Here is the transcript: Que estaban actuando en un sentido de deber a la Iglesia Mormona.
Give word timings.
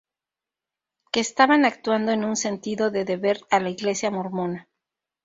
Que 1.11 1.19
estaban 1.19 1.63
actuando 1.63 2.11
en 2.11 2.25
un 2.25 2.35
sentido 2.35 2.89
de 2.89 3.05
deber 3.05 3.41
a 3.51 3.59
la 3.59 3.69
Iglesia 3.69 4.09
Mormona. 4.09 4.67